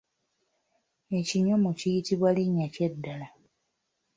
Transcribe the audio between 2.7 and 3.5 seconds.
ki eddala?